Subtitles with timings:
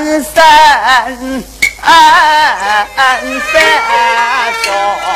[0.00, 1.44] 三三三
[3.52, 5.09] 三。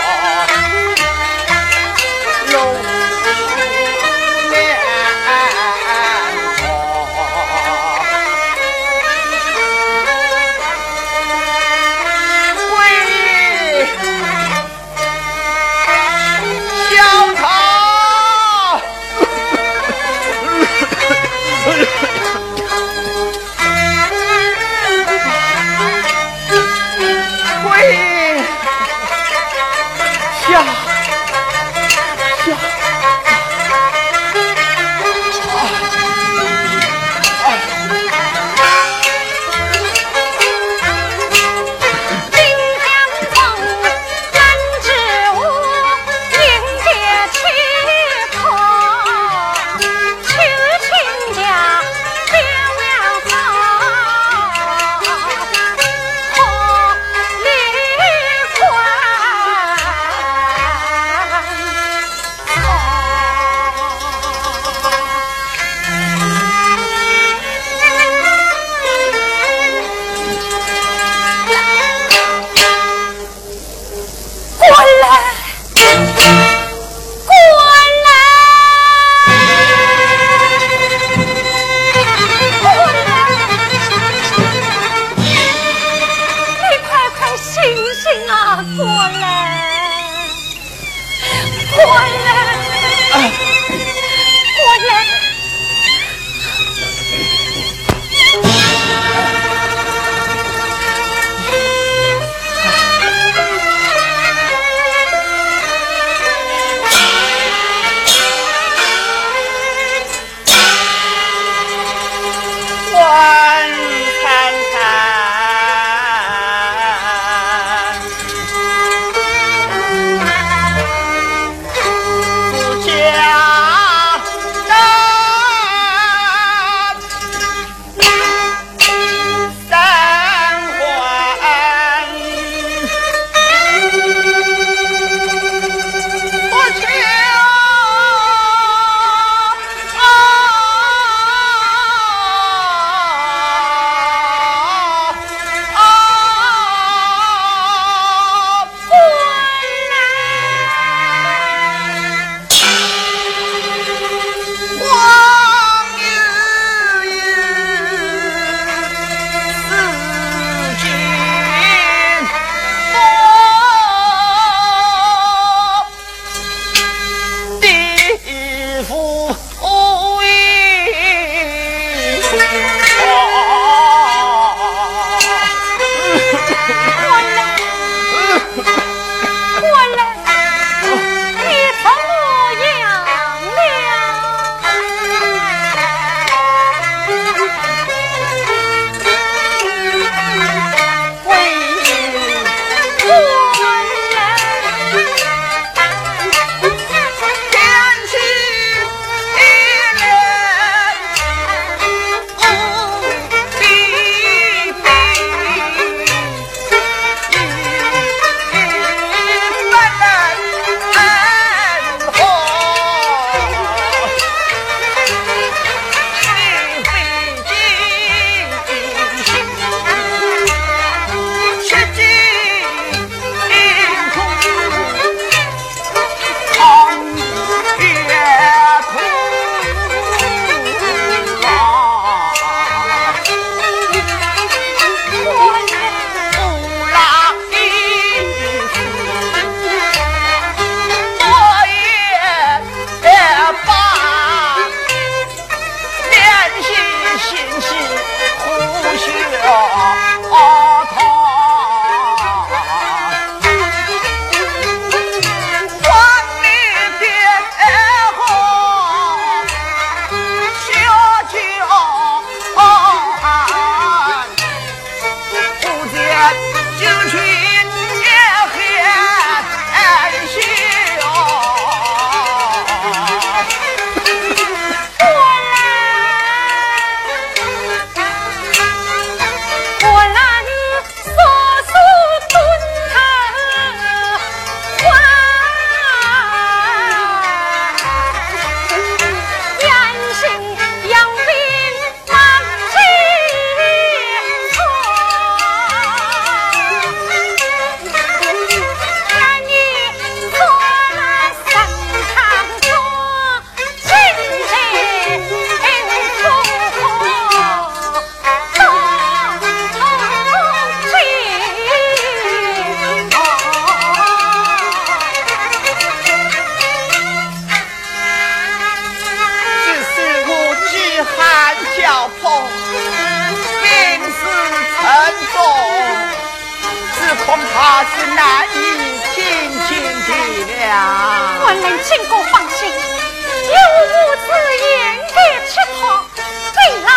[330.75, 331.39] 呀！
[331.41, 334.27] 我能请过放心，有无此
[334.65, 334.67] 言
[335.07, 335.79] 的吃托，
[336.17, 336.91] 必然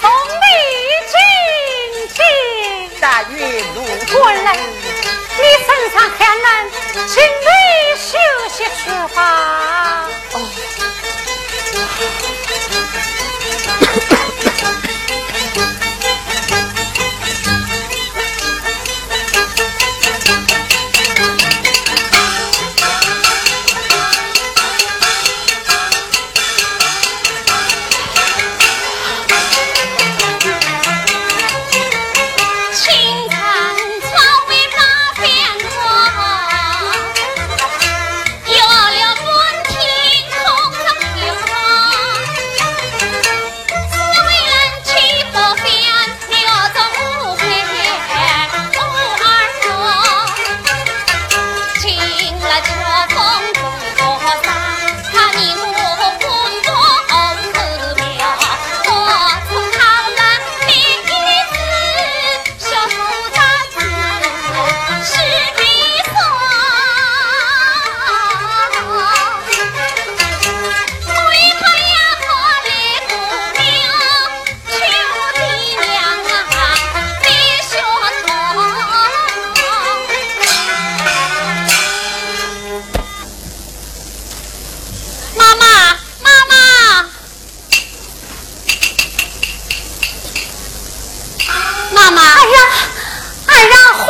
[0.00, 0.02] 送
[0.42, 0.46] 你
[1.10, 1.14] 进
[2.14, 2.18] 京。
[3.00, 3.34] 大运
[3.74, 3.76] 如
[4.16, 6.46] 官人，你身上还能
[7.08, 7.12] 请
[7.44, 7.48] 你
[7.98, 8.06] 休
[8.50, 9.18] 息去吧。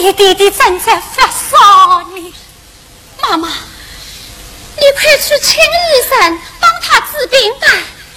[0.00, 2.34] 你弟弟正在发烧呢。
[3.22, 7.68] 妈妈，你快去请医生帮他治病吧。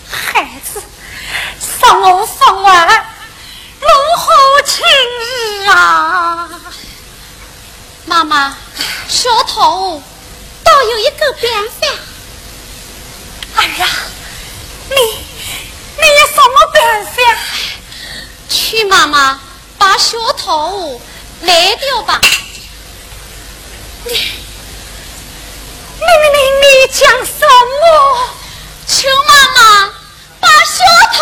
[0.10, 0.82] 孩子，
[1.60, 2.88] 上午放完，
[3.80, 6.50] 如何请医啊？
[8.06, 8.58] 妈妈，
[9.08, 10.02] 小头
[10.64, 11.88] 倒有一个办法。
[13.56, 13.90] 儿啊，
[14.90, 14.96] 你
[15.96, 17.12] 你有什么办法？
[18.50, 19.40] 去妈妈，
[19.78, 21.00] 把小头
[21.42, 22.20] 来掉吧。
[24.06, 27.46] 你你你你讲什
[27.82, 27.86] 么？
[28.88, 29.94] 求妈妈
[30.40, 31.20] 把小头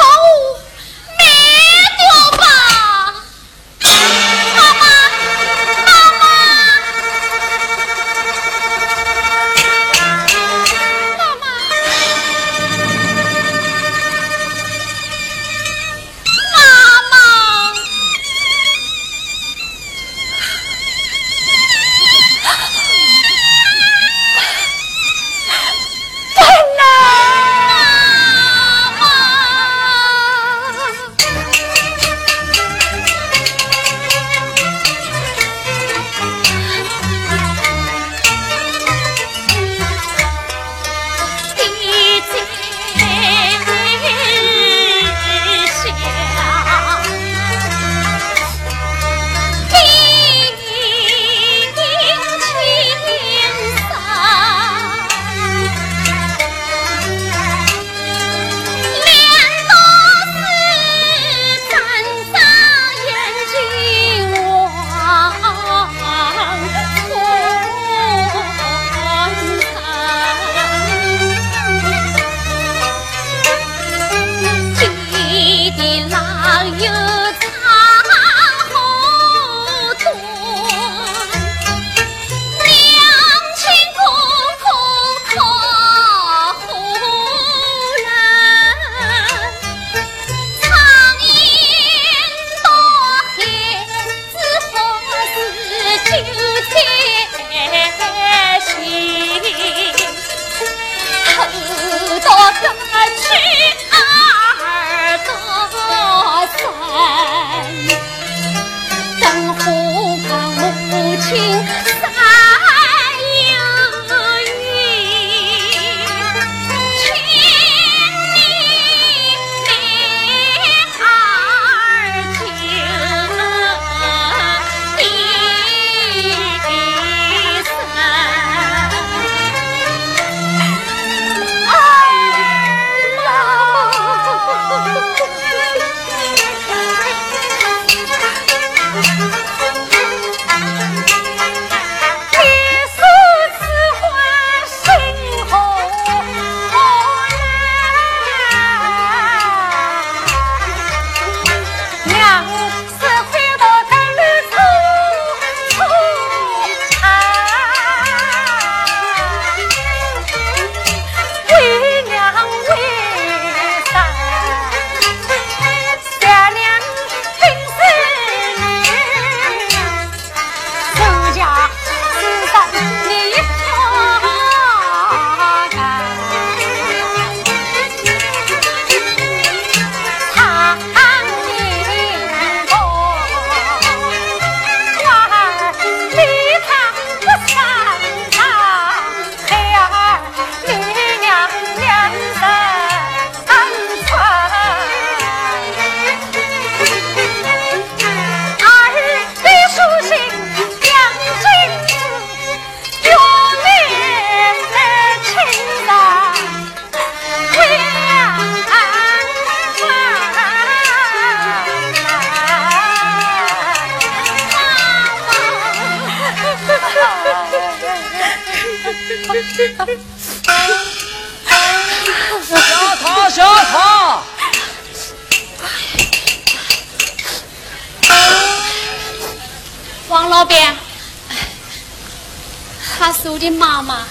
[232.98, 234.08] 他是我的妈妈，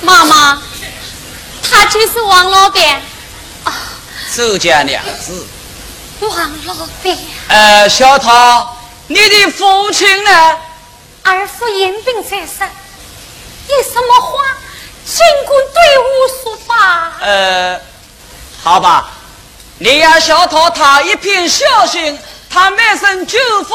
[0.00, 0.62] 妈妈，
[1.70, 3.02] 他就是王老板。
[4.34, 5.46] 周家娘子，
[6.20, 8.76] 王老板，呃，小桃，
[9.08, 10.56] 你的父亲呢？
[11.24, 12.66] 儿父因病在身，
[13.68, 14.42] 有什么话，
[15.04, 16.08] 尽管对我
[16.42, 17.12] 说吧。
[17.20, 17.80] 呃，
[18.62, 19.10] 好吧，
[19.78, 23.74] 你要小桃他一片孝心，他卖身救父，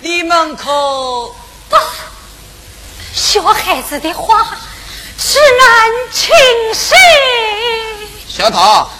[0.00, 1.32] 你们可？
[1.70, 1.80] 爸，
[3.14, 4.44] 小孩子的话
[5.16, 6.34] 是难轻
[6.74, 6.96] 信。
[8.28, 8.90] 小桃。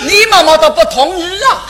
[0.00, 1.66] 你妈妈都不同意啊！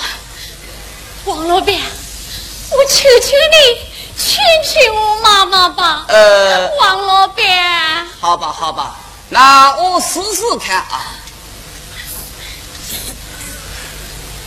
[1.25, 3.81] 王老板，我求求你，
[4.23, 6.05] 劝劝我妈妈吧。
[6.09, 8.97] 呃，王老板，好吧，好吧，
[9.31, 11.07] 那我试试看啊。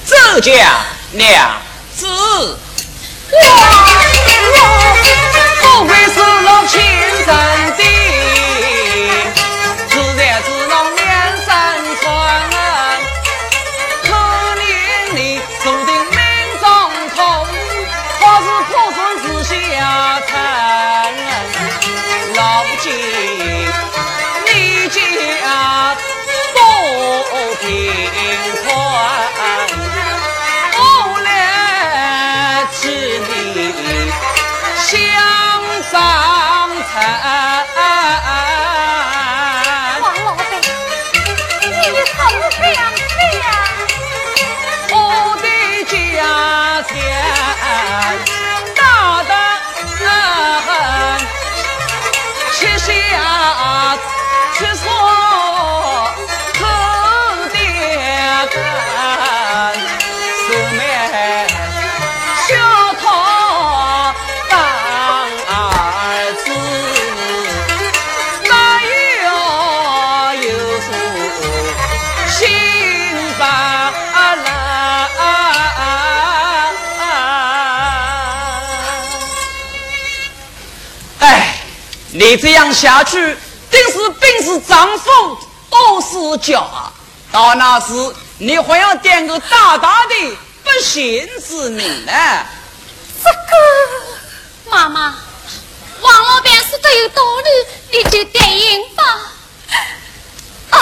[0.07, 1.59] 周家娘
[1.97, 2.05] 子，
[4.51, 4.85] 我
[5.61, 6.81] 不愧是老亲
[7.25, 7.27] 生
[7.77, 8.60] 的。
[52.85, 54.20] 下。
[82.21, 83.15] 你这样下去，
[83.71, 85.09] 定是病死丈夫
[85.71, 86.61] 饿死家。
[87.31, 87.87] 到那时，
[88.37, 92.11] 你还要点个大大的不幸之名呢。
[93.23, 95.15] 这个，妈妈，
[96.01, 99.03] 王老板说的有道理，你就答应吧。
[100.69, 100.77] 哎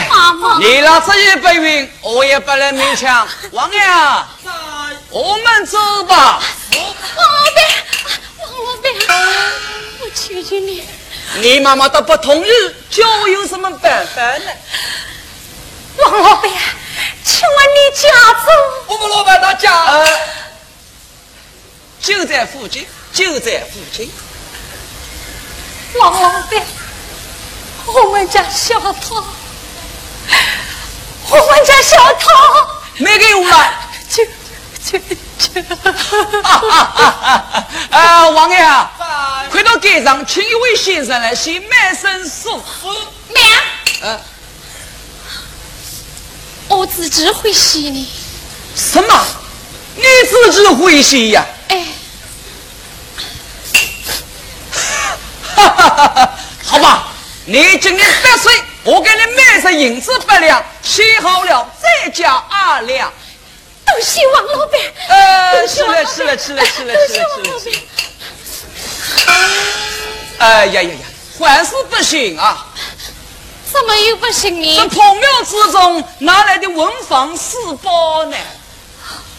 [0.00, 3.28] 呀，妈妈，你老这一不允，我也不能勉强。
[3.52, 3.78] 王爷，
[5.10, 5.78] 我们走
[6.08, 6.42] 吧。
[6.72, 7.22] 王老
[7.54, 7.62] 板，
[8.40, 8.90] 王老板。
[10.14, 10.82] 求求你！
[11.40, 12.50] 你妈妈都不同意，
[12.90, 14.50] 叫我有什么办法呢？
[15.96, 16.50] 王老板，
[17.24, 18.46] 请问你家住？
[18.86, 20.06] 我们老板他家，
[22.00, 24.10] 就在附近，就在附近。
[25.98, 26.62] 王老板，
[27.86, 29.24] 我们家小涛，
[31.30, 32.28] 我们家小涛
[32.98, 33.72] 没给我来，
[34.08, 34.24] 就
[34.84, 34.98] 就
[35.38, 35.60] 就，
[37.90, 38.90] 啊，王爷啊！
[39.50, 42.92] 快到街上，请一位先生来写卖身赎夫。
[43.28, 43.62] 娘，
[44.02, 44.20] 嗯，
[46.68, 48.08] 我自己会写呢。
[48.76, 49.26] 什么？
[49.96, 51.46] 你自己会写呀？
[51.68, 51.86] 哎，
[55.56, 56.30] 哈哈哈哈！
[56.62, 57.08] 好吧，
[57.46, 63.10] 你今年八岁，我给你卖上银子八两，写好了再加二两。
[63.94, 64.80] 多谢王老板。
[65.08, 67.28] 呃，吃了吃了吃了吃了吃了
[67.60, 67.76] 吃了。
[70.38, 70.98] 哎呀呀呀，
[71.38, 72.66] 还是不行啊！
[73.72, 74.76] 怎么又不行呢？
[74.78, 78.36] 这破庙之中哪来的文房四宝呢？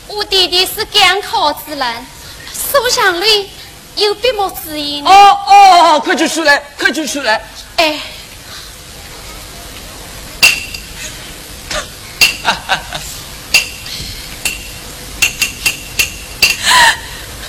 [0.07, 2.07] 我弟弟是赶考之人，
[2.53, 3.51] 书箱里
[3.97, 5.03] 有笔墨纸砚。
[5.05, 7.45] 哦哦，快去出来，快去出来！
[7.75, 7.99] 哎，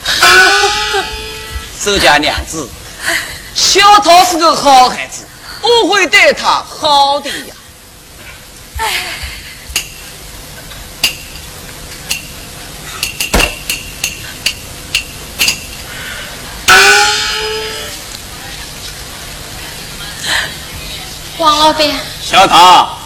[1.84, 2.68] 周家娘子，
[3.54, 5.24] 小桃是个好孩子，
[5.62, 7.54] 我会对他好的呀。
[21.38, 21.86] 王老板，
[22.22, 22.98] 小桃，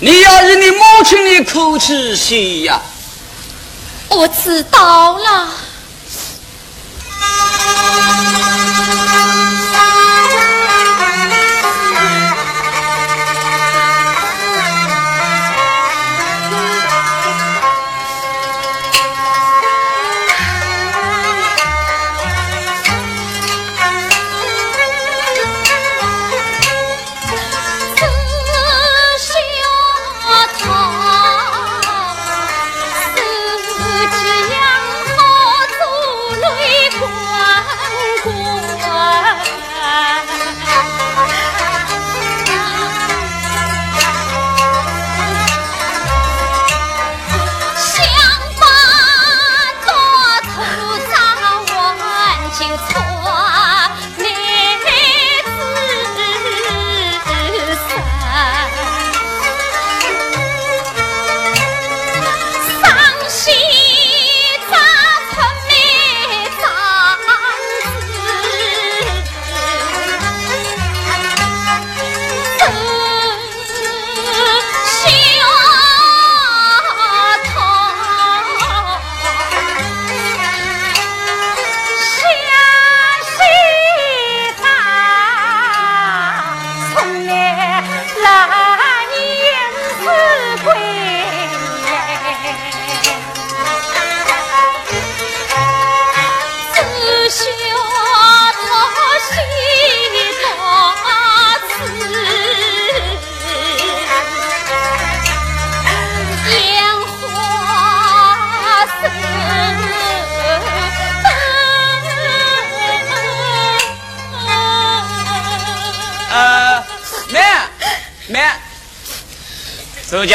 [0.00, 2.80] 你要以你母亲的口气写呀。
[4.08, 5.48] 我知道了。
[9.70, 10.17] Thank you.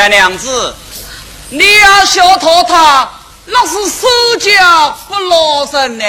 [0.04, 0.76] 家娘子，
[1.50, 3.10] 你要小托他，
[3.46, 6.04] 那是手脚不老实呢。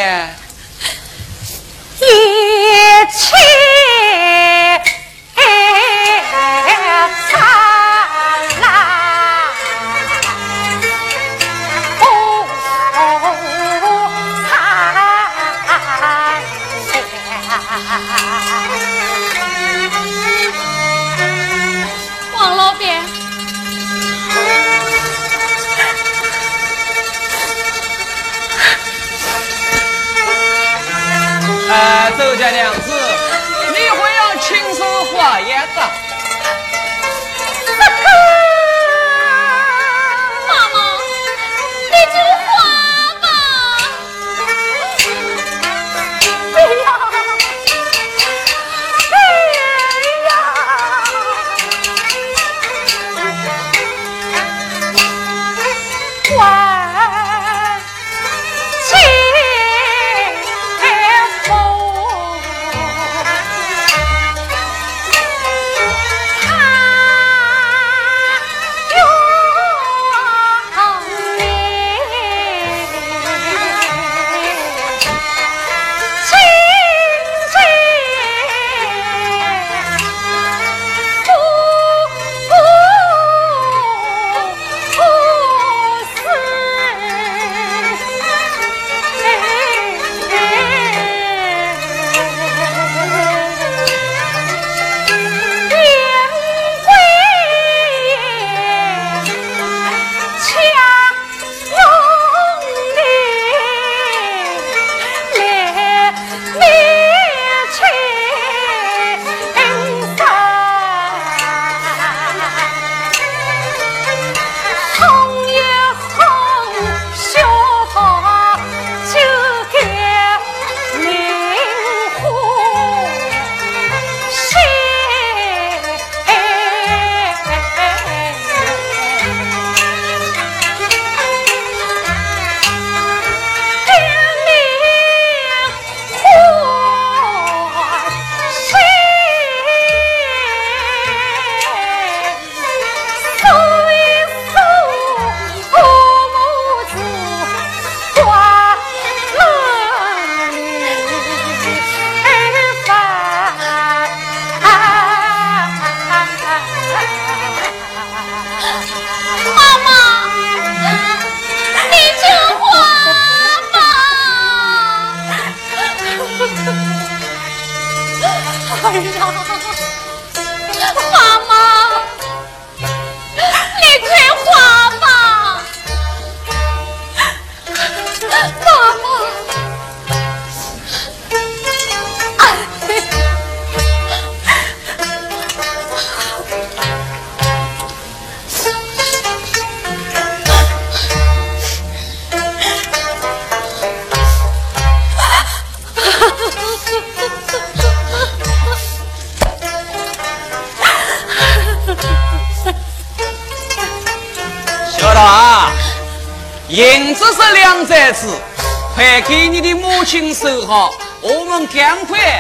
[32.44, 32.93] 周家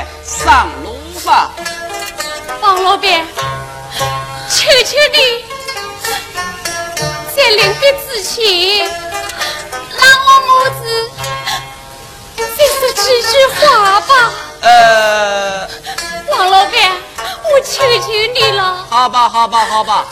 [0.04, 1.50] 快上路吧。
[2.60, 3.26] 王老板，
[4.50, 5.44] 求求你，
[7.34, 8.88] 在临别之前，
[9.98, 10.48] 让我母
[10.80, 10.82] 子
[12.36, 12.42] 再
[12.78, 14.12] 说几句话吧。
[14.60, 15.68] 呃，
[16.30, 16.72] 王老板，
[17.18, 18.86] 我求求你了。
[18.88, 20.06] 好吧，好吧，好吧，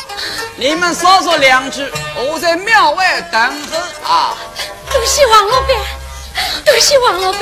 [0.57, 4.35] 你们少说两句，我在庙外等候啊。
[4.90, 5.68] 多谢王老板，
[6.66, 7.40] 多谢王老板，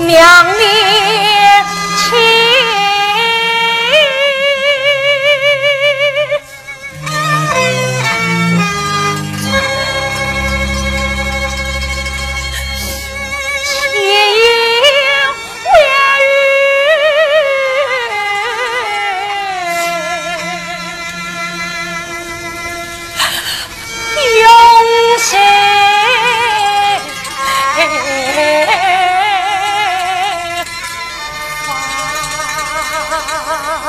[0.06, 1.15] 娘你。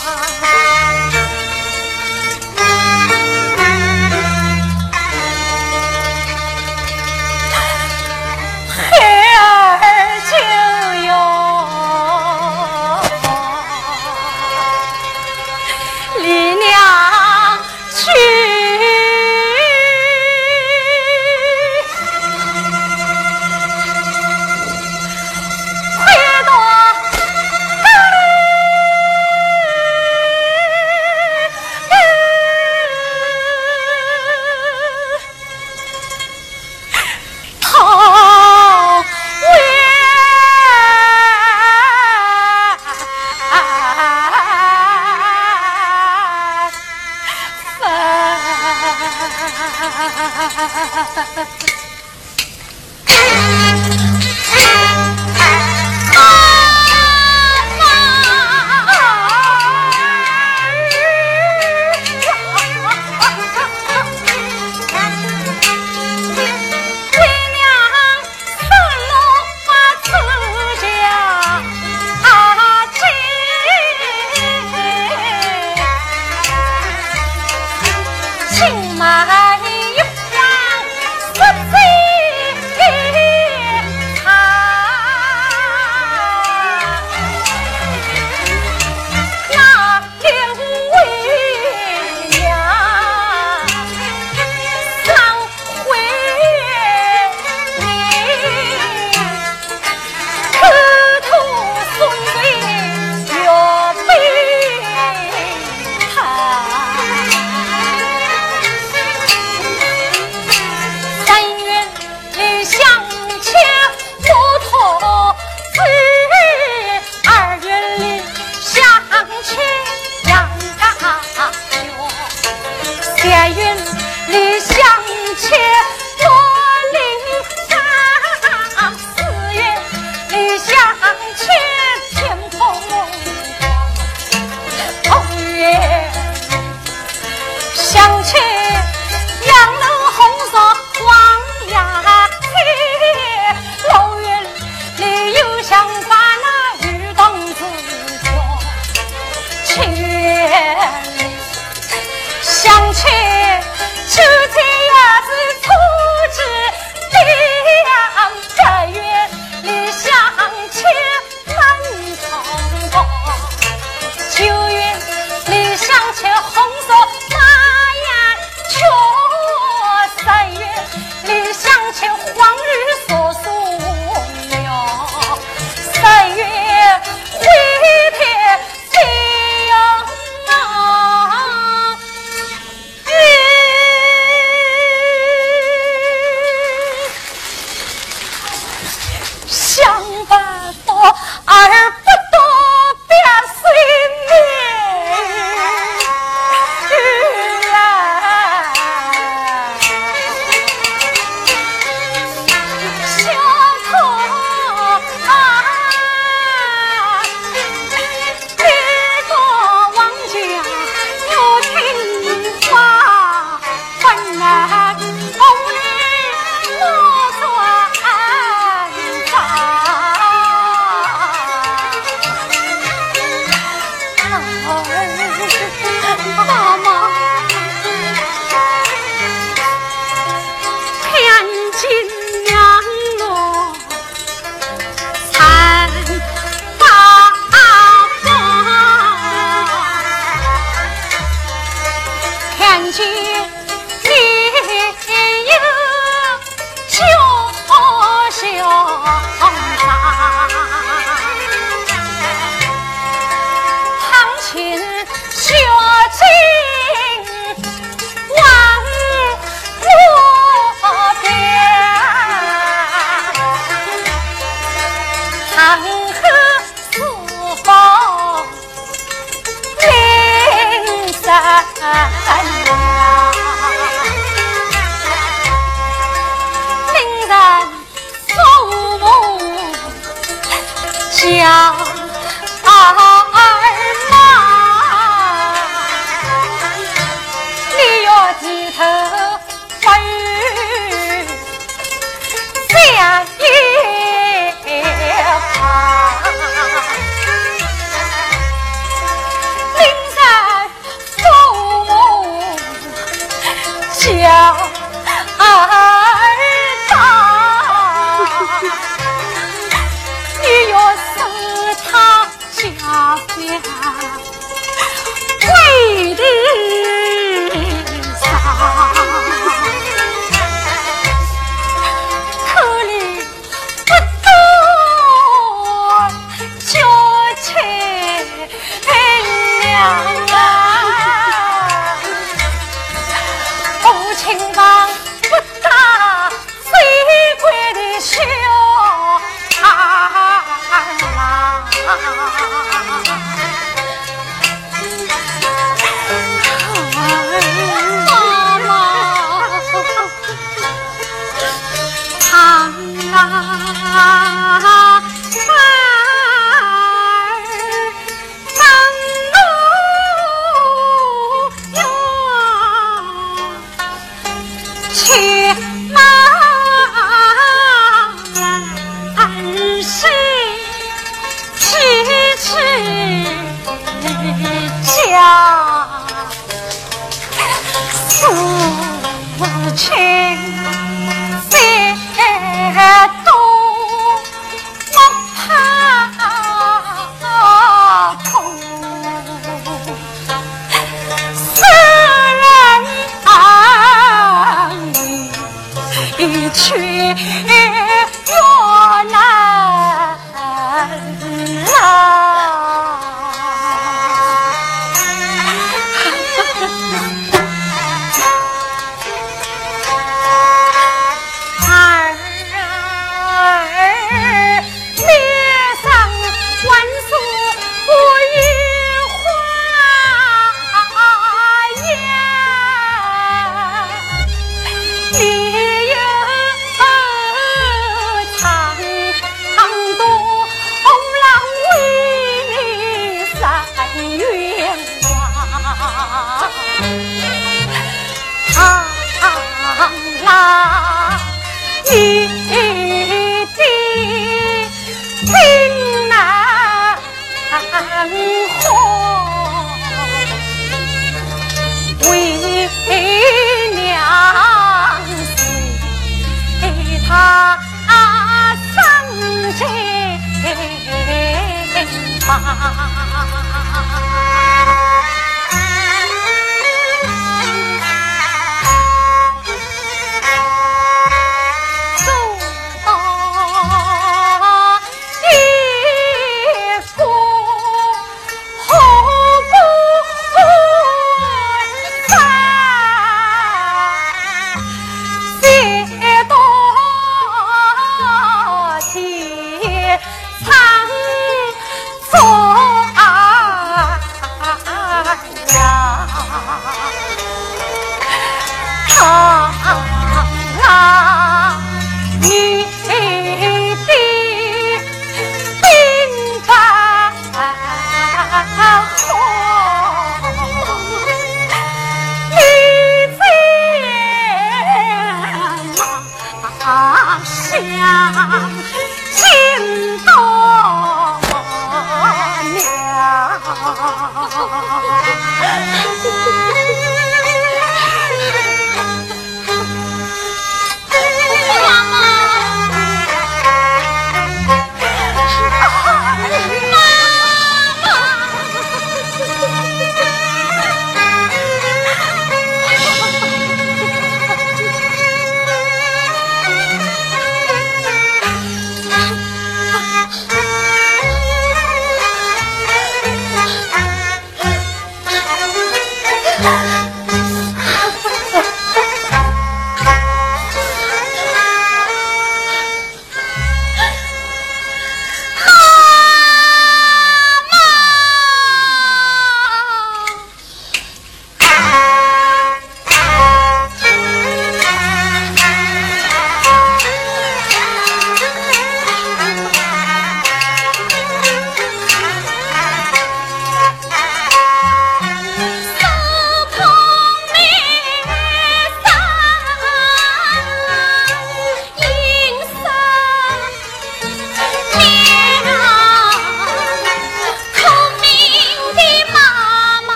[0.00, 0.97] 啊。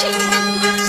[0.00, 0.87] 小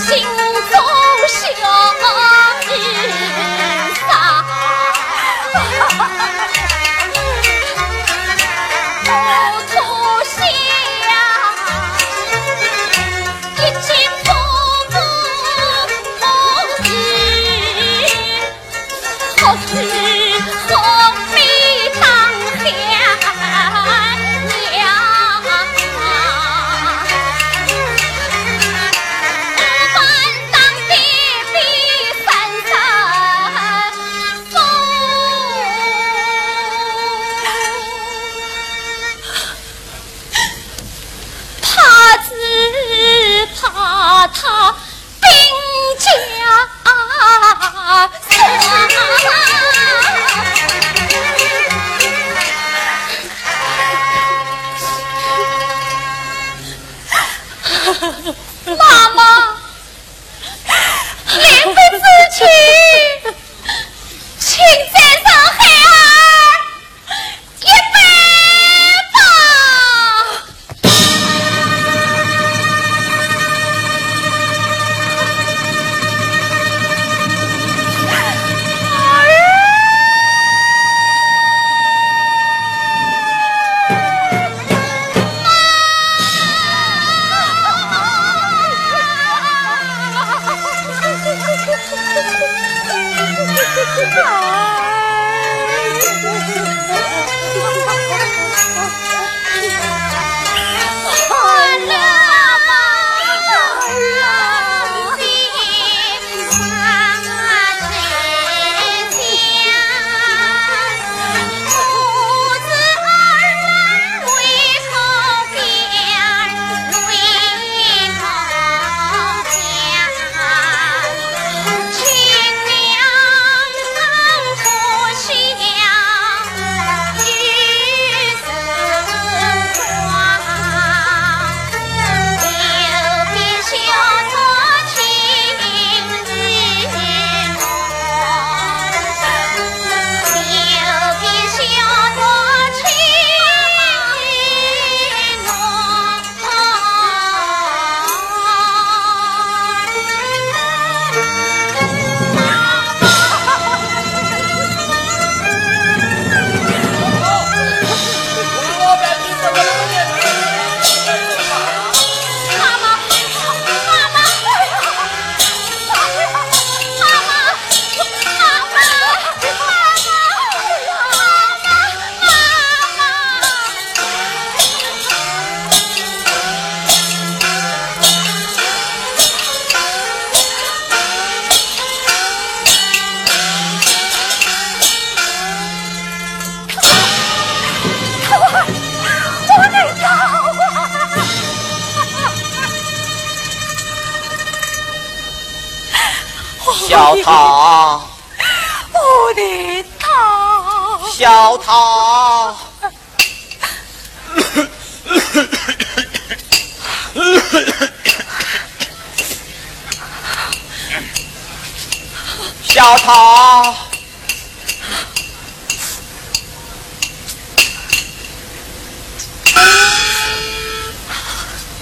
[212.80, 213.76] 小桃，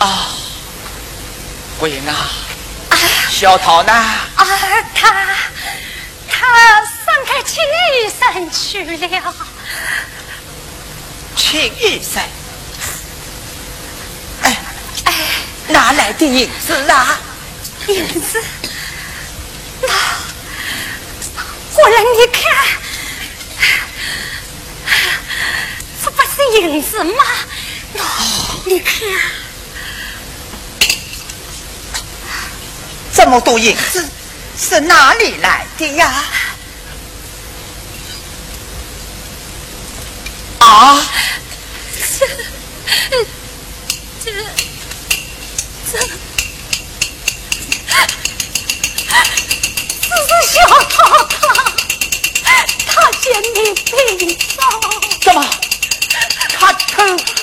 [0.00, 0.28] 啊，
[1.78, 2.16] 桂英啊，
[3.30, 3.92] 小桃呢？
[3.92, 4.44] 啊，
[4.92, 5.14] 他
[6.28, 7.62] 他上开青
[7.94, 9.34] 玉山去了。
[11.36, 12.28] 青玉山？
[14.42, 14.56] 哎
[15.04, 15.14] 哎，
[15.68, 17.20] 哪来的影子啊？
[17.86, 18.42] 影子？
[21.80, 22.42] 我让你看，
[26.02, 26.28] 这不是
[26.60, 27.24] 银子吗？
[28.66, 28.92] 你看。
[33.14, 34.08] 这么多银子
[34.56, 36.24] 是哪里来的呀？
[40.58, 41.06] 啊，
[42.18, 42.26] 这
[44.24, 44.32] 这
[45.90, 45.98] 这，
[50.02, 51.38] 这是小桃桃，
[53.40, 53.74] 你病
[54.36, 54.64] 重，
[55.20, 55.44] 怎么？
[56.58, 57.37] 他偷？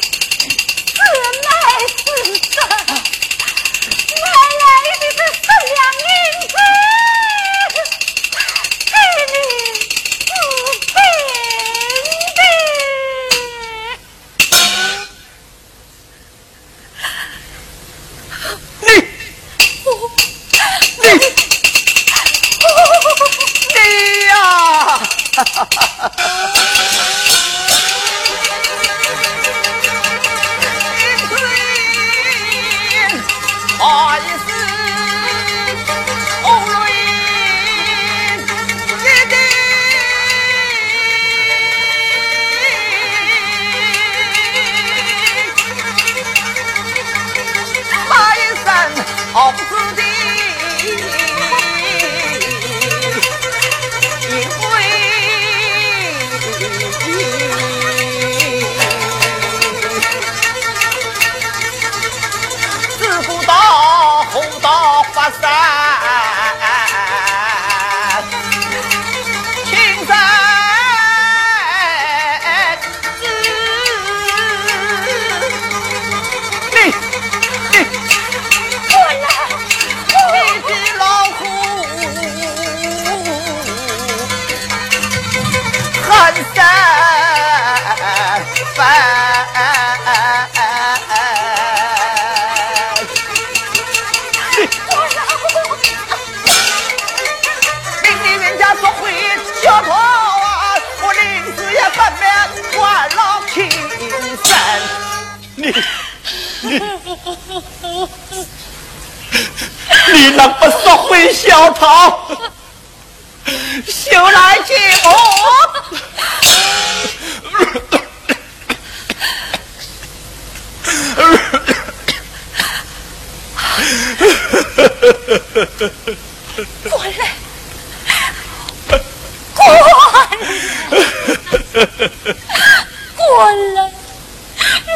[133.38, 133.92] 我来，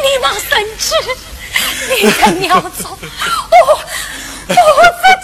[0.02, 0.94] 你妈三尺，
[1.90, 3.80] 你在鸟走，我。
[4.48, 5.19] 我在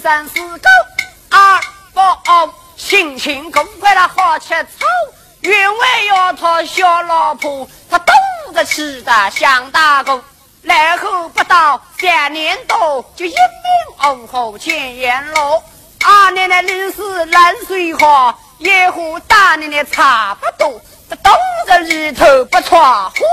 [0.00, 0.68] 三四个
[1.30, 1.60] 二
[1.92, 4.86] 伯，心情古怪了，好吃醋。
[5.42, 8.14] 因为要讨小老婆，他东
[8.54, 10.22] 得西的想打工，
[10.62, 15.62] 来后不到三年多，就一命呜呼见阎罗。
[16.02, 20.80] 二奶奶临死乱说话，也和大奶奶差不多，
[21.10, 21.32] 这东
[21.66, 23.26] 着里头不闯祸，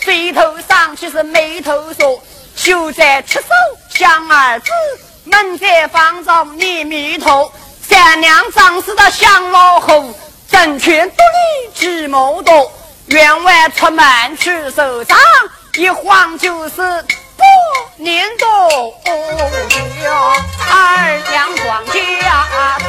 [0.00, 2.20] 水头上去是眉头锁，
[2.56, 3.46] 就在吃手
[3.90, 4.70] 想儿子。
[5.30, 7.52] 门在房中念弥陀。
[7.88, 10.14] 三娘长死的像老虎，
[10.50, 12.70] 争权夺利计谋多。
[13.06, 14.04] 员外出门
[14.36, 15.16] 去收账。
[15.76, 17.44] 一晃就是八
[17.96, 18.48] 年多，
[20.68, 22.18] 二两庄稼
[22.80, 22.86] 多，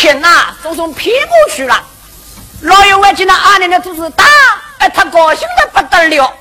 [0.00, 1.84] 天呐，都从屁股去了。
[2.62, 4.24] 老员外见到阿娘的肚子大，
[4.78, 6.32] 哎，他高兴的不得了。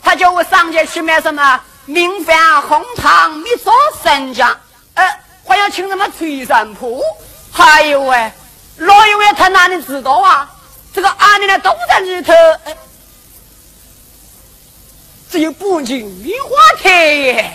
[0.00, 3.72] 他叫我上街去买什么明饭、红糖、蜜枣、
[4.04, 4.56] 生姜，
[4.94, 5.04] 呃，
[5.44, 7.02] 还要请什么崔三婆。
[7.50, 8.32] 还有哎，
[8.76, 10.48] 老员外他哪里知道啊？
[10.94, 12.32] 这个阿娘的都在里头。
[15.28, 16.50] 只有半斤棉花
[16.80, 17.52] 台，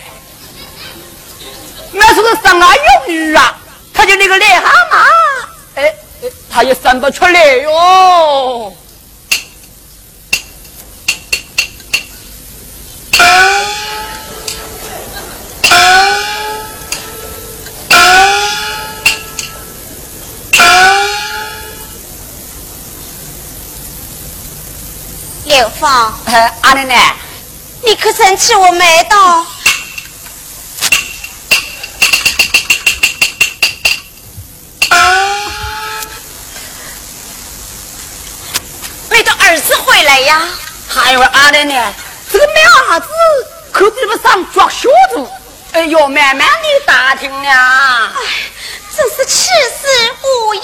[1.90, 2.74] 那是个生儿
[3.06, 3.56] 育女啊，
[3.94, 5.43] 他就那个癞蛤蟆，
[5.74, 5.82] 哎
[6.22, 8.72] 哎，他也生不出来哟。
[25.46, 26.12] 刘芳，
[26.62, 27.16] 阿奶奶。
[27.86, 29.46] 你可生气我没到？
[39.10, 40.42] 没到儿子回来呀？
[40.88, 41.94] 还有阿莲呢，
[42.30, 43.06] 这个苗子
[43.72, 45.28] 可比不上抓小子，
[45.72, 48.12] 哎，呦慢慢的打听呀。
[48.14, 48.20] 哎，
[48.96, 49.88] 真是气死
[50.22, 50.62] 无言。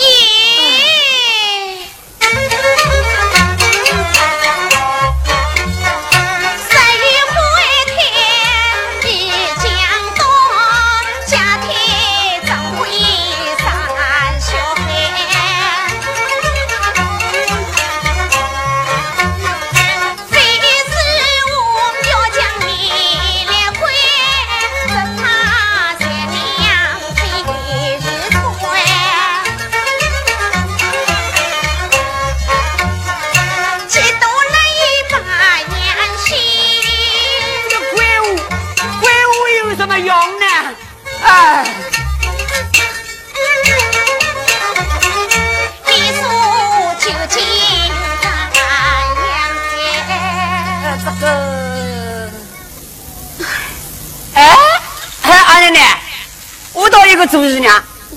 [57.21, 57.69] 个主意呢？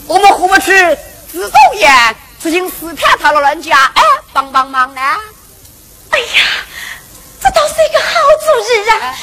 [0.08, 0.72] 我们何不去
[1.30, 4.02] 紫竹院出请四太他老人家哎
[4.32, 5.02] 帮帮忙呢？
[6.10, 6.26] 哎呀，
[7.42, 8.14] 这倒是一个好
[8.46, 9.18] 主意啊！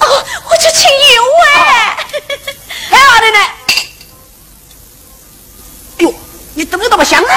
[0.00, 1.40] 哦，我去请员外。
[2.90, 3.38] 哎，二奶奶，
[5.98, 6.14] 哟，
[6.54, 7.34] 你怎么那么香啊？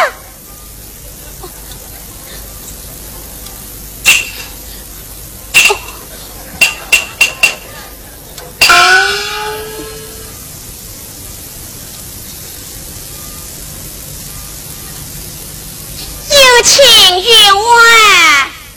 [16.64, 17.64] 请员外。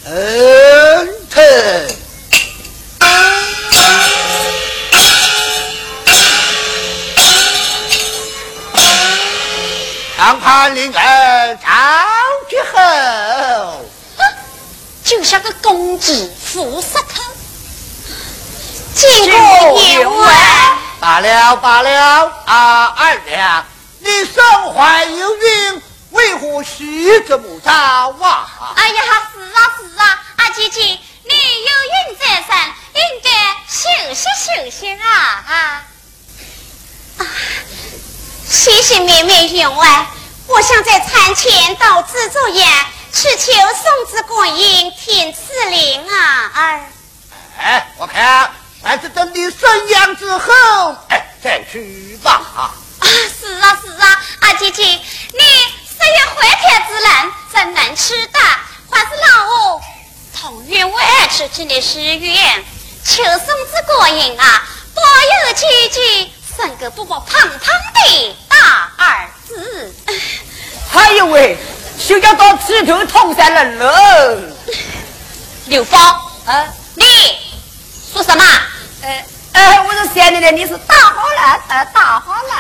[0.07, 1.43] 嗯，疼。
[10.16, 11.70] 长盘灵儿张
[12.49, 13.85] 之后，
[15.05, 17.22] 就像个公鸡孵石头。
[18.95, 20.25] 请过员外。
[21.01, 23.64] 罢了罢了，啊二娘，
[23.99, 25.83] 你身怀有孕。
[26.15, 28.73] 为何须这么早啊？
[28.77, 29.03] 哎呀，
[29.35, 31.71] 是啊是啊，阿姐姐，你有
[32.09, 32.57] 孕在身，
[32.95, 33.31] 应该
[33.67, 35.83] 休息休息啊啊！
[37.19, 37.27] 啊，
[38.49, 40.07] 谢谢妹妹员外，
[40.47, 42.69] 我想在餐前到紫竹院
[43.12, 46.81] 去求送子观音听赐灵啊儿。
[47.59, 48.53] 哎，我看
[48.85, 52.41] 还是等你生养之后，哎，再去吧。
[52.57, 52.71] 啊，
[53.03, 53.93] 是啊是
[56.05, 58.38] 三月回天之人，真难吃的。
[58.90, 59.80] 还是老我
[60.38, 62.62] 同我爱吃己的师愿，
[63.02, 64.62] 求生之过瘾啊！
[64.94, 65.02] 多
[65.46, 69.94] 有几句，生个不过胖胖的大儿子。
[70.92, 71.57] 还有喂，
[71.98, 74.42] 休叫到气头痛下人喽。
[75.68, 76.02] 刘芳，
[76.44, 77.07] 啊，你
[78.12, 78.44] 说什么？
[79.02, 82.55] 哎哎，我是想你了，你是大好人，呃，大好人。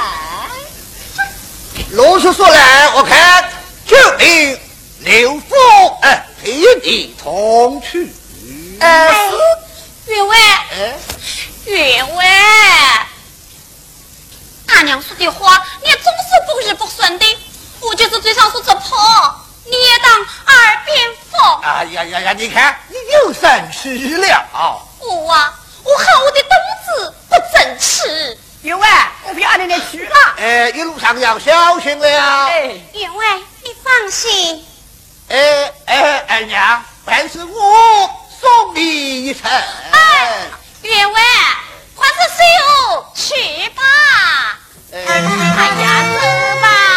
[1.94, 3.48] 罗叔说来，我看
[3.86, 4.58] 就命
[4.98, 5.56] 刘峰
[6.02, 8.12] 哎陪你同去。
[8.80, 9.30] 呃，
[10.04, 10.36] 是员外，
[10.72, 10.96] 哎，
[11.66, 13.06] 员外，
[14.66, 17.38] 大娘说的话，你总是不是不顺的。
[17.78, 18.98] 我就是嘴上说着破，
[19.64, 20.98] 你也当耳边
[21.30, 21.60] 风。
[21.62, 22.32] 哎呀呀呀！
[22.32, 24.48] 你看你又生气了。
[24.98, 26.50] 我啊，我恨我的东
[26.84, 28.36] 子不争气。
[28.64, 28.88] 员外，
[29.24, 30.16] 我陪二奶奶去了。
[30.38, 32.46] 哎，一路上要小心了呀。
[32.46, 32.62] 哎，
[32.94, 34.64] 员外，你放心。
[35.28, 38.10] 哎哎哎娘，还是我
[38.40, 39.50] 送你一程。
[39.50, 40.46] 哎，
[40.80, 41.20] 员外，
[41.94, 42.42] 还是随
[42.88, 43.82] 我去吧。
[44.94, 45.12] 哎，哎
[45.82, 46.93] 呀，走吧。